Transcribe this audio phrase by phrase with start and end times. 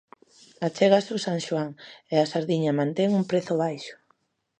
[0.67, 1.71] Achégase o San Xoán
[2.13, 3.95] e a sardiña mantén un prezo baixo.